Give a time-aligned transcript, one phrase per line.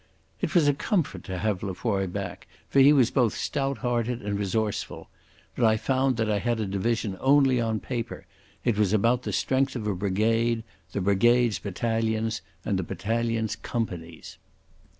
[0.41, 4.35] It was a comfort to have Lefroy back, for he was both stout hearted and
[4.35, 5.11] resourceful.
[5.55, 8.25] But I found that I had a division only on paper.
[8.65, 14.39] It was about the strength of a brigade, the brigades battalions, and the battalions companies.